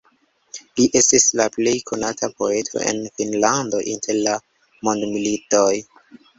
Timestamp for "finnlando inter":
3.21-4.21